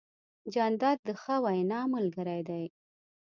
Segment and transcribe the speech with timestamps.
[0.53, 2.63] جانداد د ښه وینا ملګری دی.